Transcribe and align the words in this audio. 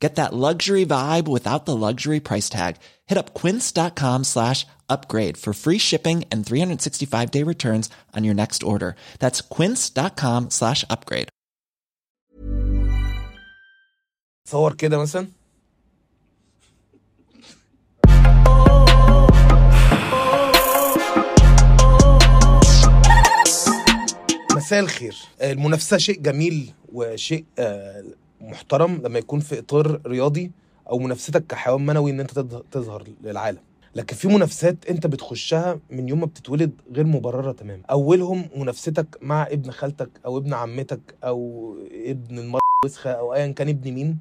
Get 0.00 0.14
that 0.16 0.32
luxury 0.32 0.86
vibe 0.86 1.28
without 1.28 1.66
the 1.66 1.76
luxury 1.76 2.20
price 2.20 2.48
tag. 2.48 2.76
Hit 3.06 3.18
up 3.18 3.34
quince.com 3.34 4.24
slash 4.24 4.66
upgrade 4.88 5.36
for 5.36 5.52
free 5.52 5.78
shipping 5.78 6.24
and 6.32 6.46
365 6.46 7.30
day 7.30 7.42
returns 7.42 7.90
on 8.16 8.24
your 8.24 8.34
next 8.34 8.62
order. 8.62 8.96
That's 9.18 9.40
quince.com 9.42 10.50
slash 10.50 10.84
upgrade. 10.90 11.28
تصور 14.46 14.74
كده 14.74 14.98
مثلا 14.98 15.26
مساء 24.56 24.80
الخير 24.80 25.16
المنافسة 25.42 25.98
شيء 25.98 26.20
جميل 26.20 26.72
وشيء 26.92 27.44
آه، 27.58 28.04
محترم 28.49 29.01
لما 29.03 29.19
يكون 29.19 29.39
في 29.39 29.59
إطار 29.59 30.01
رياضي 30.07 30.51
أو 30.89 30.99
منافستك 30.99 31.47
كحيوان 31.47 31.85
منوي 31.85 32.11
أنت 32.11 32.31
تظه- 32.31 32.63
تظهر 32.71 33.03
للعالم. 33.23 33.59
لكن 33.95 34.15
في 34.15 34.27
منافسات 34.27 34.85
أنت 34.89 35.07
بتخشها 35.07 35.79
من 35.89 36.09
يوم 36.09 36.19
ما 36.19 36.25
بتتولد 36.25 36.71
غير 36.93 37.05
مبررة 37.05 37.51
تماما. 37.51 37.81
أولهم 37.91 38.49
منافستك 38.55 39.17
مع 39.21 39.43
ابن 39.47 39.71
خالتك 39.71 40.09
أو 40.25 40.37
ابن 40.37 40.53
عمتك 40.53 41.15
أو 41.23 41.71
ابن 41.91 42.39
المرة 42.39 42.61
الوسخة 42.85 43.11
أو 43.11 43.33
أيا 43.33 43.47
كان 43.51 43.69
ابن 43.69 43.91
مين 43.91 44.17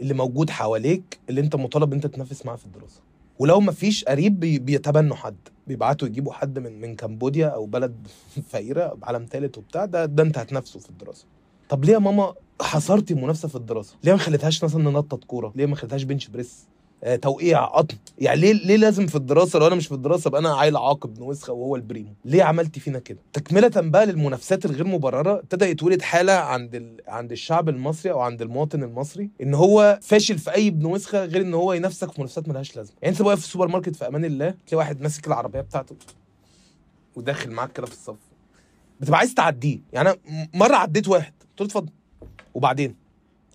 اللي 0.00 0.14
موجود 0.14 0.50
حواليك 0.50 1.18
اللي 1.30 1.40
أنت 1.40 1.56
مطالب 1.56 1.92
أنت 1.92 2.06
تنافس 2.06 2.46
معاه 2.46 2.56
في 2.56 2.66
الدراسة. 2.66 3.00
ولو 3.38 3.60
ما 3.60 3.72
فيش 3.72 4.04
قريب 4.04 4.40
بي- 4.40 4.58
بيتبنوا 4.58 5.16
حد. 5.16 5.36
بيبعتوا 5.66 6.08
يجيبوا 6.08 6.32
حد 6.32 6.58
من 6.58 6.80
من 6.80 6.96
كمبوديا 6.96 7.46
أو 7.46 7.66
بلد 7.66 8.06
فقيرة 8.50 8.94
بعالم 8.94 9.26
ثالث 9.30 9.58
وبتاع 9.58 9.84
ده 9.84 10.04
ده 10.06 10.22
أنت 10.22 10.38
هتنافسه 10.38 10.80
في 10.80 10.90
الدراسة. 10.90 11.24
طب 11.68 11.84
ليه 11.84 11.92
يا 11.92 11.98
ماما 11.98 12.34
حصرتي 12.62 13.14
المنافسه 13.14 13.48
في 13.48 13.54
الدراسة. 13.56 13.94
ليه 14.04 14.12
ما 14.12 14.18
خليتهاش 14.18 14.64
مثلا 14.64 14.82
ننطط 14.90 15.24
كورة؟ 15.24 15.52
ليه 15.56 15.66
ما 15.66 15.76
خليتهاش 15.76 16.02
بنش 16.02 16.28
بريس 16.28 16.64
آه، 17.04 17.16
توقيع 17.16 17.64
قطن 17.64 17.96
يعني 18.18 18.40
ليه 18.40 18.52
ليه 18.52 18.76
لازم 18.76 19.06
في 19.06 19.14
الدراسة؟ 19.14 19.58
لو 19.58 19.66
أنا 19.66 19.74
مش 19.74 19.86
في 19.86 19.94
الدراسة 19.94 20.28
ابقى 20.28 20.40
أنا 20.40 20.56
عيل 20.56 20.76
عاقب 20.76 21.10
ابن 21.10 21.22
وسخه 21.22 21.52
وهو 21.52 21.76
البريمو. 21.76 22.14
ليه 22.24 22.42
عملتي 22.42 22.80
فينا 22.80 22.98
كده؟ 22.98 23.18
تكملة 23.32 23.70
بقى 23.76 24.06
للمنافسات 24.06 24.64
الغير 24.64 24.86
مبررة 24.86 25.32
ابتدى 25.38 25.64
يتولد 25.64 26.02
حالة 26.02 26.32
عند 26.32 26.74
ال... 26.74 27.00
عند 27.08 27.32
الشعب 27.32 27.68
المصري 27.68 28.12
أو 28.12 28.20
عند 28.20 28.42
المواطن 28.42 28.82
المصري 28.82 29.30
إن 29.42 29.54
هو 29.54 29.98
فاشل 30.02 30.38
في 30.38 30.54
أي 30.54 30.68
ابن 30.68 30.86
وسخه 30.86 31.24
غير 31.24 31.42
إن 31.42 31.54
هو 31.54 31.72
ينافسك 31.72 32.10
في 32.12 32.20
منافسات 32.20 32.48
ملهاش 32.48 32.76
لازمة. 32.76 32.94
يعني 33.02 33.12
أنت 33.14 33.20
واقف 33.20 33.40
في 33.40 33.46
السوبر 33.46 33.68
ماركت 33.68 33.96
في 33.96 34.08
أمان 34.08 34.24
الله 34.24 34.50
تلاقي 34.50 34.76
واحد 34.76 35.00
ماسك 35.00 35.26
العربية 35.26 35.60
بتاعته 35.60 35.96
وداخل 37.16 37.50
معاك 37.50 37.72
كده 37.72 37.86
في 37.86 37.92
الصف. 37.92 38.16
بتبقى 39.00 39.18
عايز 39.18 39.34
تعديه. 39.34 39.78
يعني 39.92 40.08
أنا 40.08 40.48
مرة 40.54 40.74
عديت 40.76 41.08
واحد 41.08 41.32
قلت 41.42 41.60
له 41.60 41.66
اتفضل. 41.66 41.92
وبعدين 42.54 42.94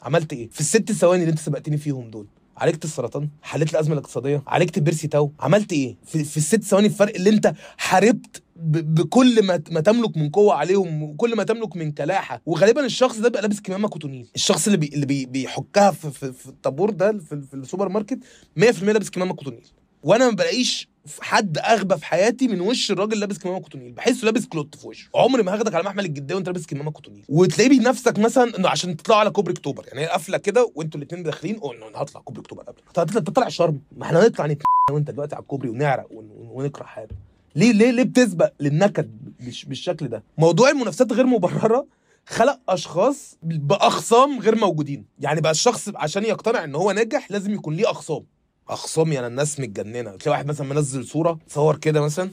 عملت 0.01 0.33
إيه؟ 0.33 0.49
في 0.49 0.59
الست 0.59 0.91
ثواني 0.91 1.21
اللي 1.23 1.31
أنت 1.31 1.39
سبقتني 1.39 1.77
فيهم 1.77 2.09
دول 2.09 2.27
عالجت 2.57 2.85
السرطان 2.85 3.29
حليت 3.41 3.71
الأزمة 3.71 3.93
الاقتصادية 3.93 4.43
عالجت 4.47 4.79
بيرسي 4.79 5.07
تاو 5.07 5.31
عملت 5.39 5.73
إيه؟ 5.73 5.95
في, 6.05 6.23
في 6.23 6.37
الست 6.37 6.63
ثواني 6.63 6.87
الفرق 6.87 7.15
اللي 7.15 7.29
أنت 7.29 7.53
حاربت 7.77 8.43
بكل 8.55 9.43
ما 9.43 9.61
ما 9.71 9.79
تملك 9.81 10.17
من 10.17 10.29
قوة 10.29 10.53
عليهم 10.53 11.03
وكل 11.03 11.35
ما 11.35 11.43
تملك 11.43 11.75
من 11.75 11.91
كلاحة. 11.91 12.41
وغالبا 12.45 12.85
الشخص 12.85 13.17
ده 13.17 13.23
بيبقى 13.29 13.41
لابس 13.41 13.59
كمامة 13.59 13.87
كوتونيل. 13.87 14.27
الشخص 14.35 14.65
اللي 14.65 14.77
بي 14.77 14.87
اللي 14.93 15.05
بي 15.05 15.25
بيحكها 15.25 15.91
في, 15.91 16.11
في, 16.11 16.33
في 16.33 16.47
الطابور 16.47 16.89
ده 16.89 17.11
في, 17.17 17.41
في 17.41 17.53
السوبر 17.53 17.89
ماركت 17.89 18.19
100% 18.59 18.83
لابس 18.83 19.09
كمامة 19.09 19.33
كوتونيل. 19.33 19.63
وأنا 20.03 20.29
ما 20.29 20.35
بلاقيش 20.35 20.89
حد 21.21 21.57
أغبى 21.57 21.97
في 21.97 22.05
حياتي 22.05 22.47
من 22.47 22.61
وش 22.61 22.91
الراجل 22.91 23.19
لابس 23.19 23.37
كمامة 23.37 23.59
كوتونيل. 23.59 23.91
بحسه 23.91 24.25
لابس 24.25 24.45
كلوت 24.45 24.75
في 24.75 24.87
وشه. 24.87 25.09
عمري 25.15 25.43
ما 25.43 25.53
هاخدك 25.53 25.73
على 25.75 25.83
محمل 25.83 26.05
الجدية 26.05 26.35
وانت 26.35 26.47
لابس 26.47 26.65
كمامة 26.65 26.91
كوتونيل. 26.91 27.23
وتلاقيه 27.29 27.69
بينافسك 27.69 28.19
مثلا 28.19 28.57
إنه 28.57 28.69
عشان 28.69 28.97
تطلعوا 28.97 29.19
على 29.19 29.29
كوبري 29.29 29.53
أكتوبر. 29.53 29.85
يعني 29.87 30.01
هي 30.01 30.05
قافلة 30.07 30.37
كده 30.37 30.71
وانتوا 30.75 30.99
الاثنين 31.01 31.23
داخلين 31.23 31.55
قول 31.59 31.75
إنه 31.75 31.87
أنا 31.87 31.97
هطلع 32.01 32.21
كوبري 32.21 32.41
أكتوبر 32.41 32.63
قبل 32.63 32.81
طب 32.93 33.31
طالع 33.33 33.49
شرم. 33.49 33.81
ما 33.97 34.05
إحنا 34.05 34.19
هنطلع 34.25 34.45
نتن 34.45 34.63
وأنت 34.91 35.11
دلوقتي 35.11 35.35
على 35.35 35.41
الكوبري 35.41 35.69
ونعرق 35.69 36.07
ون- 36.11 36.29
ون- 36.31 36.49
ونكره 36.51 36.83
حاجة. 36.83 37.15
ليه 37.55 37.71
ليه 37.71 37.91
ليه 37.91 38.03
بتسبق 38.03 38.51
للنكد 38.59 39.11
بالش- 39.39 39.65
بالشكل 39.65 40.07
ده؟ 40.07 40.23
موضوع 40.37 40.69
المنافسات 40.69 41.13
غير 41.13 41.25
مبرره 41.25 41.85
خلق 42.25 42.59
أشخاص 42.69 43.37
بأخصام 43.43 44.39
غير 44.39 44.55
موجودين. 44.55 45.05
يعني 45.19 45.41
بقى 45.41 45.51
الشخص 45.51 45.89
عشان 45.95 46.23
يقتنع 46.25 46.63
إن 46.63 46.75
هو 46.75 46.91
ناجح 46.91 47.31
لازم 47.31 47.53
يكون 47.53 47.73
ليه 47.75 47.91
أخصام. 47.91 48.23
اخصام 48.69 49.11
يعني 49.11 49.27
الناس 49.27 49.59
متجننة. 49.59 50.11
تلاقي 50.11 50.29
واحد 50.31 50.45
مثلا 50.47 50.67
منزل 50.67 51.05
صورة 51.05 51.39
صور 51.47 51.77
كده 51.77 52.01
مثلا. 52.01 52.31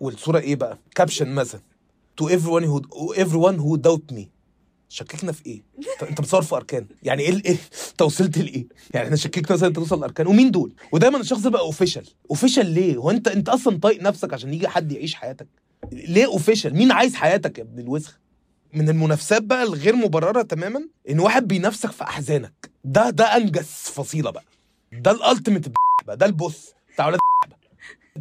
والصورة 0.00 0.38
إيه 0.38 0.56
بقى؟ 0.56 0.78
كابشن 0.94 1.28
مثلا. 1.34 1.60
To 2.22 2.24
everyone 2.24 2.64
who 2.64 3.14
everyone 3.16 3.58
who 3.58 3.76
doubt 3.88 4.16
me. 4.16 4.22
شككنا 4.88 5.32
في 5.32 5.46
إيه؟ 5.46 5.62
انت- 6.02 6.20
بتصور 6.20 6.42
في 6.42 6.54
أركان. 6.56 6.86
يعني 7.02 7.22
إيه 7.22 7.42
إيه؟ 7.44 7.56
أنت 7.90 8.02
وصلت 8.02 8.38
لإيه؟ 8.38 8.66
يعني 8.94 9.06
إحنا 9.06 9.16
شككنا 9.16 9.56
مثلا 9.56 9.68
أنت 9.68 9.76
توصل 9.76 10.00
لأركان. 10.00 10.26
ومين 10.26 10.50
دول؟ 10.50 10.72
ودايما 10.92 11.18
الشخص 11.20 11.40
ده 11.40 11.50
بقى 11.50 11.62
اوفيشال 11.62 12.06
اوفيشال 12.30 12.66
ليه؟ 12.66 12.96
هو 12.96 13.10
أنت 13.10 13.28
أنت 13.28 13.48
أصلا 13.48 13.78
طايق 13.78 14.02
نفسك 14.02 14.32
عشان 14.34 14.54
يجي 14.54 14.68
حد 14.68 14.92
يعيش 14.92 15.14
حياتك؟ 15.14 15.46
ليه 15.92 16.26
اوفيشال 16.26 16.74
مين 16.76 16.92
عايز 16.92 17.14
حياتك 17.14 17.58
يا 17.58 17.62
ابن 17.62 17.78
الوسخ؟ 17.78 18.18
من 18.72 18.88
المنافسات 18.88 19.42
بقى 19.42 19.62
الغير 19.62 19.96
مبررة 19.96 20.42
تماما 20.42 20.88
إن 21.10 21.20
واحد 21.20 21.48
بينافسك 21.48 21.90
في 21.90 22.04
أحزانك. 22.04 22.70
ده 22.84 23.10
ده 23.10 23.36
أنجز 23.36 23.66
فصيلة 23.66 24.30
بقى. 24.30 24.44
ده 24.92 25.10
الالتيميت 25.10 25.66
بقى 26.06 26.16
ده 26.16 26.26
البوس 26.26 26.72
بتاع 26.94 27.16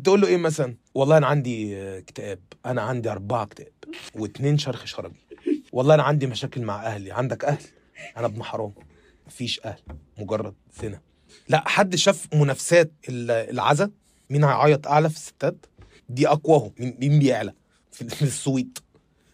تقول 0.04 0.22
له 0.22 0.28
إيه 0.28 0.38
مثلا؟ 0.38 0.76
والله 0.96 1.18
أنا 1.18 1.28
عندي 1.28 1.78
اكتئاب 1.98 2.40
أنا 2.66 2.82
عندي 2.82 3.12
أربعة 3.12 3.44
اكتئاب 3.44 3.72
واتنين 4.16 4.58
شرخ 4.58 4.86
شرجي 4.86 5.20
والله 5.72 5.96
أنا 5.96 6.04
عندي 6.04 6.28
مشاكل 6.28 6.62
مع 6.62 6.86
أهلي. 6.86 7.12
عندك 7.12 7.46
أهل؟ 7.46 7.62
أنا 8.18 8.26
ابن 8.26 8.44
حرام. 8.44 8.74
مفيش 9.28 9.62
أهل. 9.66 9.80
مجرد 10.18 10.54
زنا. 10.82 11.02
لا 11.50 11.64
حد 11.70 11.96
شاف 11.96 12.28
منافسات 12.34 12.92
ال- 13.10 13.32
العزا؟ 13.32 13.92
مين 14.30 14.44
هيعيط 14.44 14.88
أعلى 14.88 15.10
في 15.10 15.16
الستات؟ 15.16 15.66
دي 16.10 16.28
أقواهم. 16.28 16.72
مين 16.80 17.20
بيعلى؟ 17.20 17.54
في 17.92 18.22
السويت. 18.22 18.80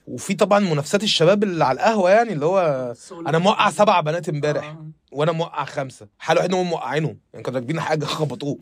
وفي 0.07 0.33
طبعا 0.33 0.59
منافسات 0.59 1.03
الشباب 1.03 1.43
اللي 1.43 1.65
على 1.65 1.75
القهوة 1.75 2.09
يعني 2.11 2.33
اللي 2.33 2.45
هو 2.45 2.93
أنا 3.27 3.37
موقع 3.37 3.69
سبع 3.69 4.01
بنات 4.01 4.29
امبارح 4.29 4.75
وأنا 5.11 5.31
موقع 5.31 5.65
خمسة. 5.65 6.07
حال 6.19 6.37
واحد 6.37 6.53
هم 6.53 6.69
موقعينهم. 6.69 7.17
يعني 7.33 7.43
كانوا 7.45 7.59
راكبين 7.59 7.79
حاجة 7.79 8.05
خبطوه. 8.05 8.57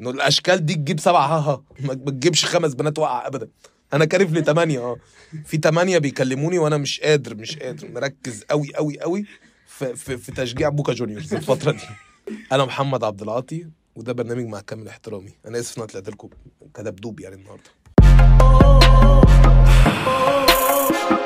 إنه 0.00 0.10
الأشكال 0.10 0.66
دي 0.66 0.74
تجيب 0.74 1.00
سبعة. 1.00 1.26
ها 1.26 1.38
ها. 1.50 1.62
ما 1.80 1.94
تجيبش 1.94 2.44
خمس 2.44 2.74
بنات 2.74 2.98
وقع 2.98 3.26
ابدا. 3.26 3.48
أنا 3.92 4.04
كارف 4.04 4.32
لثمانيه 4.32 4.78
آه. 4.78 4.96
في 5.44 5.56
ثمانيه 5.56 5.98
بيكلموني 5.98 6.58
وأنا 6.58 6.76
مش 6.76 7.00
قادر 7.00 7.34
مش 7.34 7.58
قادر. 7.58 7.88
مركز 7.90 8.44
قوي 8.50 8.74
قوي 8.74 9.00
قوي 9.00 9.24
في, 9.66 9.96
في, 9.96 10.16
في 10.16 10.32
تشجيع 10.32 10.68
بوكا 10.68 10.92
جونيورز 10.92 11.34
الفترة 11.34 11.70
دي. 11.72 11.84
أنا 12.52 12.64
محمد 12.64 13.04
عبد 13.04 13.22
العاطي 13.22 13.66
وده 13.96 14.12
برنامج 14.12 14.44
مع 14.46 14.60
كامل 14.60 14.88
احترامي. 14.88 15.32
أنا 15.46 15.58
آسف 15.58 15.78
إن 15.78 15.82
أنا 15.82 15.92
طلعت 15.92 16.08
لكم 16.08 16.28
كدبدوب 16.74 17.20
يعني 17.20 17.34
النهارده. 17.36 17.70
Oh. 20.88 21.25